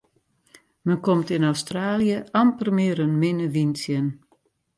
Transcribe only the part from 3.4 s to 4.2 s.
wyn tsjin.